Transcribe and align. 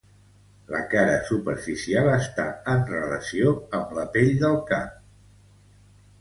La 0.75 0.79
cara 0.93 1.17
superficial 1.27 2.09
està 2.13 2.45
en 2.73 2.81
relació 2.93 3.53
amb 3.81 3.93
la 3.99 4.07
pell 4.17 4.33
del 4.47 4.59
cap. 4.73 4.99